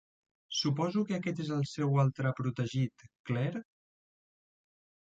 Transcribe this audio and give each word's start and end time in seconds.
Suposo 0.59 1.03
que 1.09 1.17
aquest 1.17 1.43
és 1.45 1.51
el 1.57 1.61
seu 1.73 2.01
altre 2.05 2.33
protegit, 2.41 3.07
Clare? 3.33 3.65